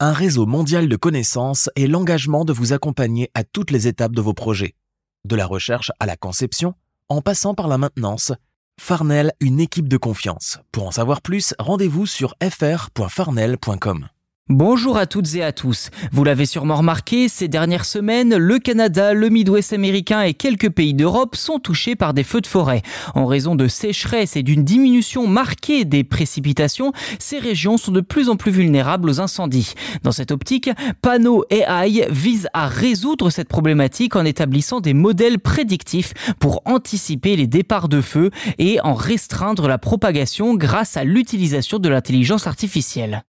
[0.00, 4.20] un réseau mondial de connaissances et l'engagement de vous accompagner à toutes les étapes de
[4.20, 4.74] vos projets,
[5.24, 6.74] de la recherche à la conception,
[7.08, 8.32] en passant par la maintenance.
[8.78, 10.58] Farnell, une équipe de confiance.
[10.70, 14.08] Pour en savoir plus, rendez-vous sur fr.farnell.com.
[14.48, 15.90] Bonjour à toutes et à tous.
[16.12, 20.94] Vous l'avez sûrement remarqué, ces dernières semaines, le Canada, le Midwest américain et quelques pays
[20.94, 22.82] d'Europe sont touchés par des feux de forêt.
[23.16, 28.28] En raison de sécheresse et d'une diminution marquée des précipitations, ces régions sont de plus
[28.28, 29.74] en plus vulnérables aux incendies.
[30.04, 30.70] Dans cette optique,
[31.02, 37.48] Pano AI vise à résoudre cette problématique en établissant des modèles prédictifs pour anticiper les
[37.48, 43.24] départs de feu et en restreindre la propagation grâce à l'utilisation de l'intelligence artificielle.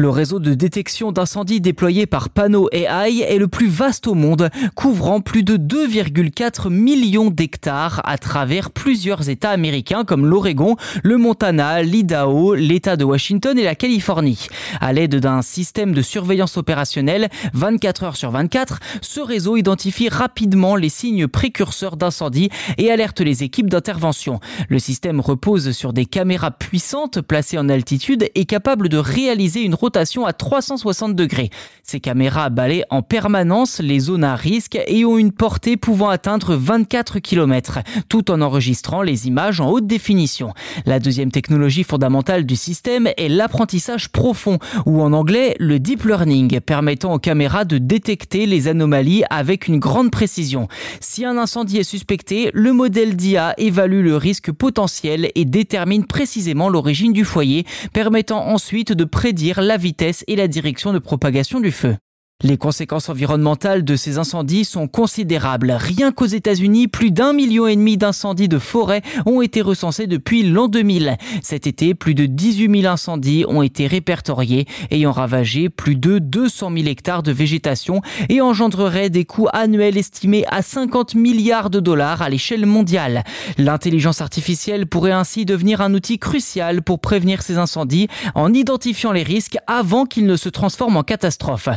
[0.00, 4.48] Le réseau de détection d'incendie déployé par Pano AI est le plus vaste au monde,
[4.76, 11.82] couvrant plus de 2,4 millions d'hectares à travers plusieurs États américains comme l'Oregon, le Montana,
[11.82, 14.46] l'Idaho, l'État de Washington et la Californie.
[14.80, 20.76] À l'aide d'un système de surveillance opérationnelle 24 heures sur 24, ce réseau identifie rapidement
[20.76, 24.38] les signes précurseurs d'incendie et alerte les équipes d'intervention.
[24.68, 29.74] Le système repose sur des caméras puissantes placées en altitude et capables de réaliser une
[29.96, 31.50] à 360 degrés.
[31.82, 36.54] Ces caméras balayent en permanence les zones à risque et ont une portée pouvant atteindre
[36.54, 37.78] 24 km,
[38.08, 40.52] tout en enregistrant les images en haute définition.
[40.86, 46.60] La deuxième technologie fondamentale du système est l'apprentissage profond, ou en anglais le deep learning,
[46.60, 50.68] permettant aux caméras de détecter les anomalies avec une grande précision.
[51.00, 56.68] Si un incendie est suspecté, le modèle d'IA évalue le risque potentiel et détermine précisément
[56.68, 61.96] l'origine du foyer, permettant ensuite de prédire vitesse et la direction de propagation du feu.
[62.44, 65.72] Les conséquences environnementales de ces incendies sont considérables.
[65.72, 70.44] Rien qu'aux États-Unis, plus d'un million et demi d'incendies de forêt ont été recensés depuis
[70.44, 71.16] l'an 2000.
[71.42, 76.70] Cet été, plus de 18 000 incendies ont été répertoriés, ayant ravagé plus de 200
[76.76, 82.22] 000 hectares de végétation et engendreraient des coûts annuels estimés à 50 milliards de dollars
[82.22, 83.24] à l'échelle mondiale.
[83.56, 88.06] L'intelligence artificielle pourrait ainsi devenir un outil crucial pour prévenir ces incendies
[88.36, 91.68] en identifiant les risques avant qu'ils ne se transforment en catastrophe.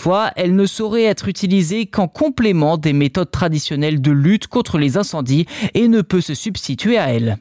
[0.00, 4.96] Toutefois, elle ne saurait être utilisée qu'en complément des méthodes traditionnelles de lutte contre les
[4.96, 5.44] incendies
[5.74, 7.36] et ne peut se substituer à elles.